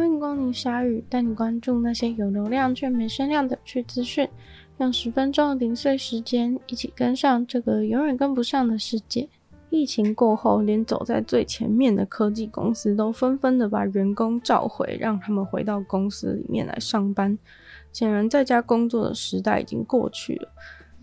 [0.00, 4.26] 欢迎光临鲨语，带你关注那些有流量却没声量的趣资讯。
[4.78, 9.28] 用十分钟的零碎时间，一起跟上这个永远跟不上的世界。
[9.68, 17.38] 疫情过后，连走在最前面的科技公司都纷纷的把员工召回，让他们回到公司里面来上班。
[17.92, 20.48] 显然，在家工作的时代已经过去了，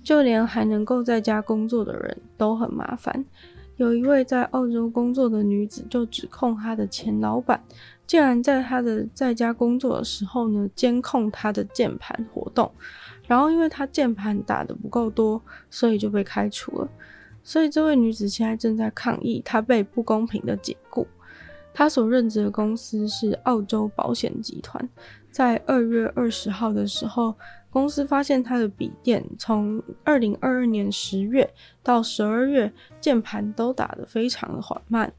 [0.01, 3.23] 就连还能够在家工作的人都很麻烦。
[3.75, 7.61] 有一位在澳洲工作的女子就指控她的前老板，
[8.07, 12.71] 竟然在她的在家工作的时候呢，监控她的键盘活动，
[13.27, 15.39] 然后因为她键盘打得不够多，
[15.69, 16.87] 所以就被开除了。
[17.43, 21.05] 所以这位女子现在正在抗议，她被不公平的解雇。
[21.73, 24.89] 她所任职的公司是澳洲保险集团，
[25.29, 27.35] 在二月二十号的时候，
[27.69, 31.47] 公司发现她的笔电从二零二二年十月
[31.83, 35.13] 到十二月，键盘都打得非常的缓慢。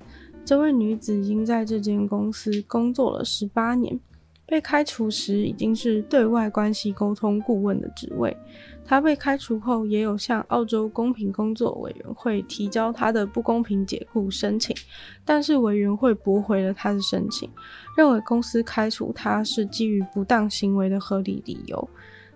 [0.49, 4.01] 这位女子已经在这间公司工作了十八年，
[4.47, 8.35] 被开除时已经是对外关系沟通顾问的职位。
[8.83, 14.75] 她被开除后，也有向澳洲公平工作委员会提交她的不公平解雇申请，
[15.23, 17.51] 但是委员会驳回了她的申请，
[17.95, 21.91] 认为公司开除她是基于不当行为的合理理由。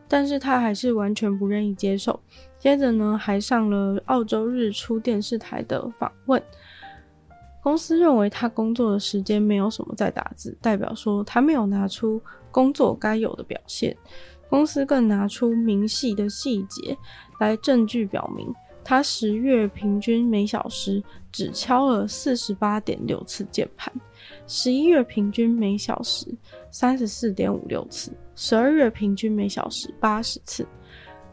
[0.06, 2.20] 但是她还是完全不愿意接受。
[2.58, 6.42] 接着呢，还上了澳洲日出电视台的访问。
[7.62, 13.96] 公司认为他工作的时间没有什么在打字，代表说他没有拿出工作该有的表现。
[14.50, 16.96] 公司更拿出明细的细节
[17.38, 18.52] 来证据表明，
[18.84, 23.90] 他十月平均每小时只敲了四十八点六次键盘，
[24.46, 26.26] 十一月平均每小时
[26.70, 28.12] 三十四点五六次。
[28.34, 30.66] 十二月平均每小时八十次，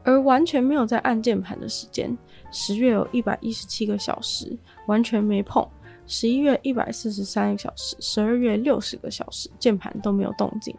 [0.03, 2.15] 而完全没有在按键盘的时间，
[2.51, 4.55] 十月有一百一十七个小时
[4.87, 5.67] 完全没碰，
[6.09, 10.75] 十一月一百四十三个小时，十二月六十个小时键盘都没有动静。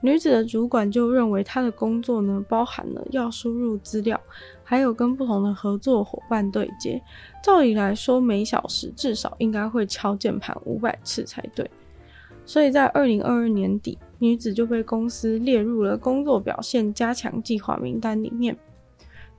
[0.00, 4.18] 女子的主管就认为她的工作呢，包含了要输入资料，
[4.62, 7.02] 还有跟不同的合作伙伴对接。
[7.42, 11.68] 照理来说，每小时至少应该会敲键盘五百次才对。
[12.46, 18.56] 所以在二零二二年底，女子就被公司列入了工作表现加强计划名单里面。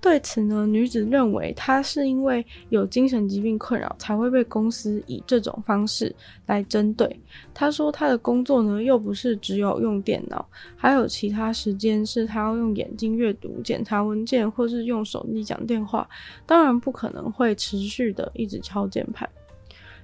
[0.02, 6.14] 对此呢，女子认为她是因为有精神疾病困扰，才会被公司以这种方式
[6.48, 7.08] 来针对。
[7.54, 10.44] 她说她的工作呢，又不是只有用电脑，
[10.76, 16.10] 还有其他时间是她要用眼睛阅读、检查文件，或是用手机讲电话，
[16.48, 19.30] 当然不可能会持续的一直敲键盘。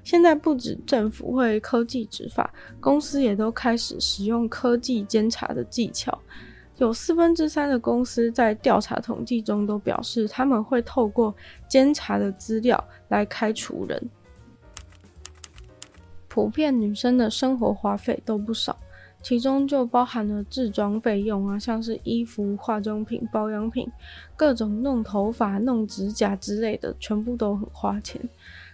[0.03, 6.17] 现在不止政府会科技执法，公司也都开始使用科技监察的技巧。
[6.77, 11.35] 有四分之三的公司在调查统计中都表示，他们会透过
[11.67, 14.09] 监察的资料来开除人。
[16.27, 18.77] 普遍女生的生活花费都不少，
[19.23, 23.89] 其中就包含了置装费用啊，像是衣服、化妆品、保养品、
[24.35, 28.21] 各种弄头发、弄指甲之类的，全部都很花钱。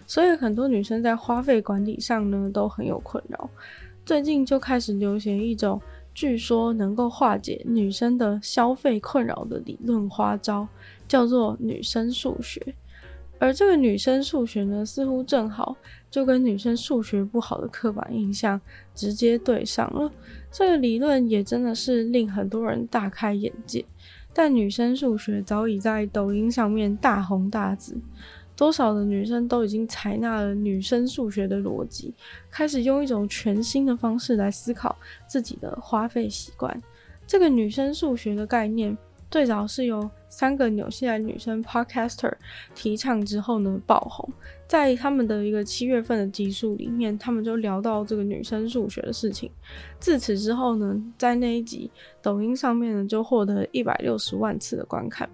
[0.06, 3.48] 所以很多女生在花费管理上呢都很有困扰。
[4.04, 5.80] 最近就开始流行一种
[6.14, 10.66] 据说能够化解女生的消费困扰的理论花招，
[11.08, 12.74] 叫做女生数学。
[13.40, 15.76] 而这个女生数学呢，似乎正好
[16.08, 18.58] 就跟女生数学不好的刻板印象
[18.94, 20.10] 直接对上了。
[20.52, 23.84] 这个理论也真的是令很多人大开眼界。
[24.34, 27.96] 但女生数学早已在抖音上面大红大紫。
[28.56, 32.14] 多少的女生都已经采纳了女生数学的逻辑，
[32.50, 34.96] 开始用一种全新的方式来思考
[35.26, 36.82] 自己的花费习惯。
[37.26, 38.96] 这个女生数学的概念，
[39.34, 42.32] 最早是由三个纽西兰女生 podcaster
[42.72, 44.32] 提倡之后呢爆红。
[44.68, 49.50] 在他们的一个七月份的集数里面，他们就聊到这个女生数学的事情。
[49.98, 51.90] 自此之后呢，在那一集
[52.22, 55.28] 抖音上面呢就获得一百六十万次的观看。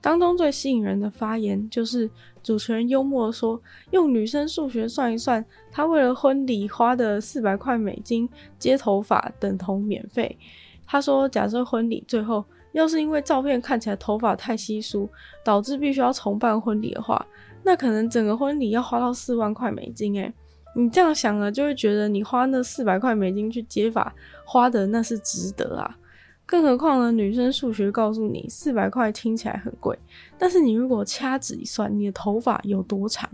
[0.00, 2.10] 当中最吸引人的发言就是
[2.42, 3.62] 主持人幽默说
[3.92, 8.28] ：“用女生数学算一算，她为了婚礼花的四百块美金
[8.58, 10.36] 接头发等同免费。”
[10.84, 12.44] 他说：“假设婚礼最后
[12.76, 15.08] 要是因为照片看起来头发太稀疏，
[15.42, 17.26] 导致必须要重办婚礼的话，
[17.62, 20.14] 那可能整个婚礼要花到四万块美金。
[20.16, 20.30] 诶，
[20.74, 24.14] 你这样想了，就会觉得你花那四百块美金去接发，
[24.44, 25.96] 花的那是值得啊。”
[26.44, 27.10] 更何况呢？
[27.10, 29.98] 女生数学告诉你，四百块听起来很贵，
[30.38, 33.28] 但是你如果掐指一算，你的头发有多长，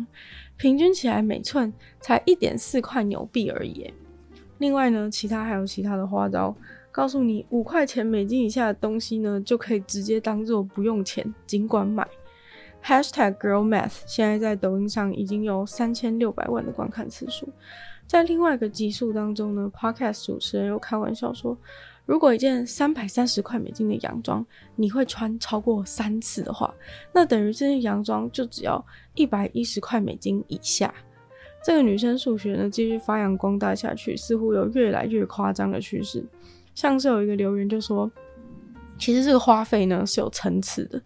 [0.56, 3.92] 平均起来每寸才一点四块纽币而已。
[4.58, 6.56] 另外呢，其他还有其他的花招，
[6.92, 12.06] 告诉你五块钱美金以下的东西呢，就可以直接当做不用钱，尽管买。
[12.84, 17.48] Hashtag Girl Math 现在在抖音上已经有三千六百万的观看次数。
[18.06, 21.56] 在另外一个集数当中呢，Podcast 主持人又开玩笑说，
[22.04, 26.74] 如果一件三百三十块美金的洋装你会穿超过三次的话，
[27.12, 28.84] 那等于这件洋装就只要
[29.14, 30.92] 一百一十块美金以下。
[31.64, 36.26] 这个女生数学呢，继续发扬光大下去，似乎有越来越夸张的趋势。
[36.74, 38.10] 像是有一个留言就说，
[38.98, 41.00] 其实这个花费呢是有层次的。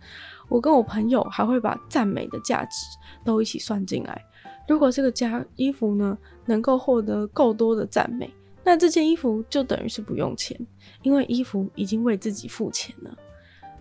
[0.49, 2.87] 我跟我朋友还会把赞美的价值
[3.25, 4.25] 都一起算进来。
[4.69, 8.33] 如果这个家衣服呢能够获得够多的赞美，
[8.65, 10.59] 那这件衣服就等于是不用钱，
[11.03, 13.17] 因为衣服已经为自己付钱了。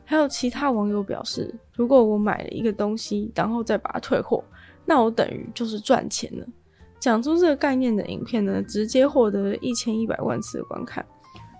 [0.05, 4.43] 还有其他网友表示，如果我买了一个东西，然后再把它退货，
[4.85, 6.45] 那我等于就是赚钱了。
[6.99, 11.05] 讲出这个概念的影片呢，直接获得一千一百万次的观看。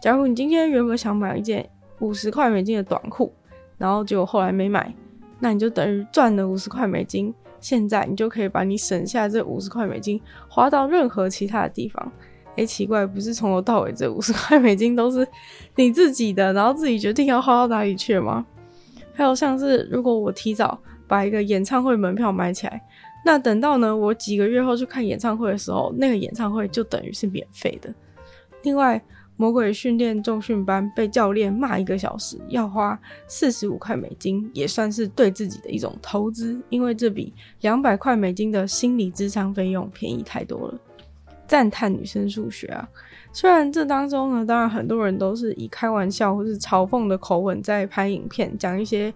[0.05, 1.67] 假如你今天原本想买一件
[1.97, 3.33] 五十块美金的短裤，
[3.75, 4.93] 然后结果后来没买，
[5.39, 7.33] 那你就等于赚了五十块美金。
[7.59, 12.11] 现在你就可以把你省下这五十块美金花到任何其他的地方。
[12.55, 15.27] 诶，奇怪，不是从头到尾这五十块美金都是
[15.75, 18.45] 你自己的，然后自己决定要花到哪里去吗？
[19.15, 22.79] 还有像是如果我提早把一个演唱会门票买起来，
[23.25, 27.91] 那等到呢我几个月后去看演唱会的时候，那个演唱会就等于是免费的。
[28.61, 29.03] 另外。
[29.37, 40.79] 魔鬼训练重训班被教练骂一个小时，要花四十五块美金，也算是对自己的一种投资，因为这比两百块美金的心理智商费用便宜太多了。
[41.47, 42.89] 赞叹女生数学啊！
[43.31, 49.13] 虽然这当中呢，当然很多人都是以开玩笑或是嘲讽的口吻在拍影片，讲一些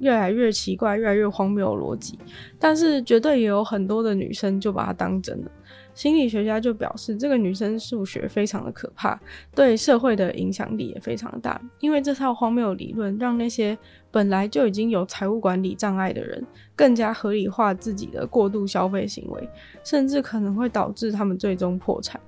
[0.00, 2.18] 越来越奇怪、越来越荒谬的逻辑，
[2.58, 5.50] 但是绝对也有很多的女生就把它当真了。
[5.94, 9.20] 心理学家就表示，这个女生数学非常的可怕，
[9.54, 11.60] 对社会的影响力也非常大。
[11.80, 13.76] 因为这套荒谬理论，让那些
[14.10, 16.42] 本来就已经有财务管理障碍的人，
[16.74, 19.48] 更加合理化自己的过度消费行为，
[19.84, 22.18] 甚至可能会导致他们最终破产。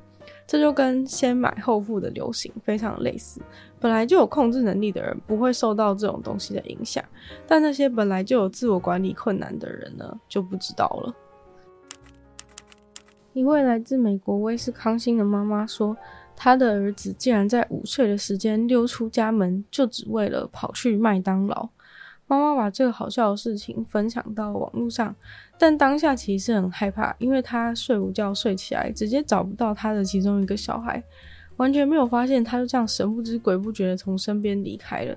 [0.52, 3.40] 这就跟先买后付的流行非常类似。
[3.80, 7.02] 本来就有控制能力的人，不会受到这种东西的影响，
[7.46, 11.14] 但那些本来就有自我管理困难的人呢，就不知道了。
[13.32, 15.96] 一位来自美国威斯康星的妈妈说，
[16.36, 21.66] 她的儿子竟然在午睡的时间溜出家门，就只为了跑去麦当劳。
[22.26, 25.14] 妈妈把这个好笑的事情分享到网络上，
[25.58, 31.02] 但当下其实很害怕，因为她睡午觉睡起来，直接找不到她的其中一个小孩，
[31.56, 35.16] 完全没有发现他就这样神不知鬼不觉的从身边离开了，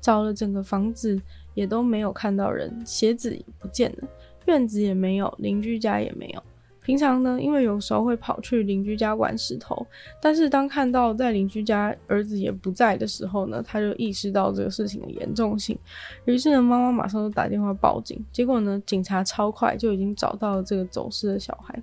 [0.00, 1.20] 找了整个房子
[1.52, 4.08] 也都没有看到人，鞋子不见了，
[4.46, 6.42] 院子也没有，邻居家也没有。
[6.84, 9.86] 平常呢，因为有时候会跑去邻居家玩石头，
[10.20, 15.78] 但是当看到在邻居家儿子也不在的时候呢，他就意识到这个事情的严重性。
[16.26, 18.22] 于是呢，妈妈马上就打电话报警。
[18.30, 21.82] 结果呢，警察超快就已经找到了这个走失的小孩。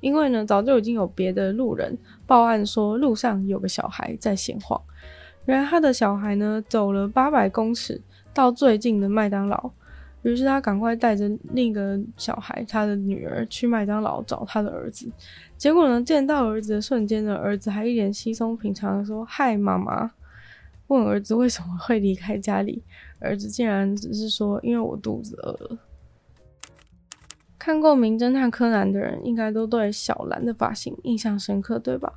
[0.00, 1.96] 因为呢，早就已经有别的路人
[2.26, 4.80] 报案说路上有个小孩在闲晃。
[5.46, 8.00] 原来他的小孩呢，走了八百公尺
[8.34, 9.70] 到最近的麦当劳。
[10.22, 15.10] 于是他赶快带着另一个小孩，他的女儿去麦当劳找他的儿子。
[15.56, 20.12] 结果呢，见到儿子的瞬间呢，儿子还一脸稀松平常的说：“嗨，妈妈。”
[20.88, 22.82] 问儿子为什么会离开家里，
[23.20, 25.78] 儿子竟然只是说：“因为我肚子饿了。”
[27.56, 32.14] 看过《名侦探柯南》的人，应该都对小兰的发型印象深刻，对吧？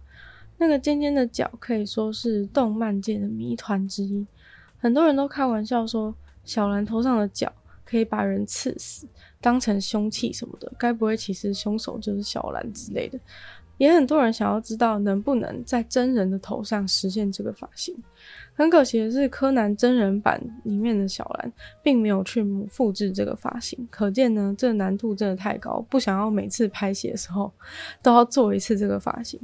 [0.58, 4.26] 那个尖尖的角可以说是动漫界的谜团之一。
[4.78, 7.54] 很多人都开玩笑说，小兰头上的角。
[7.86, 9.08] 可以把人刺死，
[9.42, 13.20] 当成凶器什么的，该不会其实凶手就是小兰之类的？
[13.80, 17.94] 也很多人想要知道能不能在真人的头上实现这个发型。
[18.54, 27.52] 很可惜的是，柯南真人版里面的小兰并没有去复制这个发型，可见呢，这难度真的太高，不想要每次拍戏的时候
[28.04, 29.40] 都要做一次这个发型。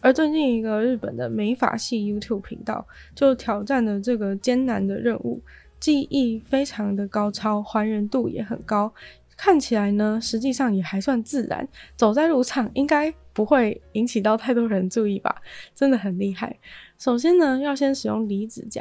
[0.00, 5.42] 而最近一个日本的美发系 YouTube 频道就挑战了这个艰难的任务。
[5.82, 8.94] 技艺非常的高超，还原度也很高，
[9.36, 11.68] 看起来呢，实际上也还算自然。
[11.96, 15.42] 走在路上应该不会引起到太多人注意吧？
[15.74, 16.56] 真的很厉害。
[16.98, 18.80] 首先呢，要先使用离子夹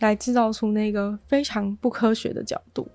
[0.00, 2.86] 来制造出那个非常不科学的角度。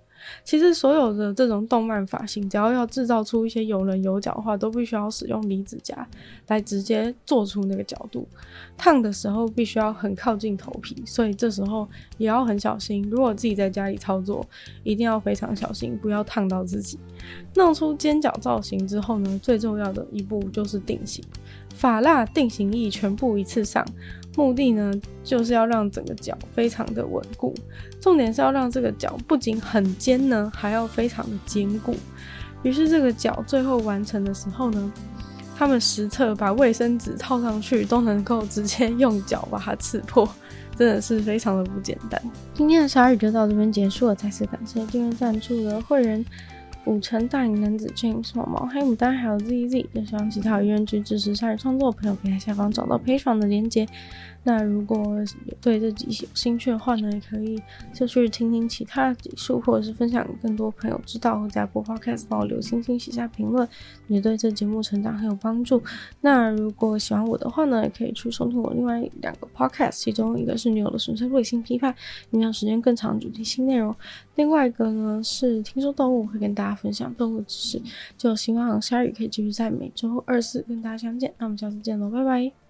[0.43, 6.07] 其实所有的这种动漫发型，只要要制造出一些有棱有角的话，都必须要使用离子夹
[6.47, 8.27] 来直接做出那个角度。
[8.77, 11.87] 烫的时候必须要很靠近头皮，所以这时候
[12.17, 13.07] 也要很小心。
[13.09, 14.45] 如果自己在家里操作，
[14.83, 16.99] 一定要非常小心，不要烫到自己。
[17.55, 21.23] 弄出尖角造型之后呢，最重要的一步就是定型。
[21.73, 23.85] 发蜡定型液全部一次上，
[24.35, 27.53] 目的呢就是要让整个脚非常的稳固，
[27.99, 31.95] 重点是要让这个脚不仅很尖呢，还要非常的坚固。
[32.63, 34.93] 于是这个脚最后完成的时候呢，
[35.57, 40.27] 他们实测把卫生纸套上去都能够直接用脚把它刺破，
[40.77, 42.21] 真的是非常的不简单。
[42.53, 46.23] 今天的鲨语就到这边结束了，再次感谢今天赞助的会员。
[46.85, 53.87] 五成大龄男子 James 毛毛黑牡丹还有 ZZ，也希望其他有意愿去支持鲨鱼创作的朋友，可以在下方找到 Patreon 的链接。
[54.43, 54.97] 那如果
[55.59, 57.61] 对这集有兴趣的话呢，也可以
[57.93, 61.39] 就去听听其他的集数，或者是分享给更多朋友知道。
[61.41, 63.67] 或在播 Podcast 帮我留星星、写下评论，
[64.07, 65.81] 也对这节目成长很有帮助。
[66.19, 71.95] 那如果喜欢我的话呢，也可以去收听我另外两个 Podcast，其中一个是女友的纯粹卫星批判，
[72.31, 73.93] 影响时间更长，主题新内容；
[74.35, 77.81] 另外一个呢是听说动物，会跟大家分享动物知识。
[78.17, 81.33] 就希望鲨鱼可以继续在每周二四跟大家相见。
[81.37, 82.60] 那我们下次见喽，拜拜。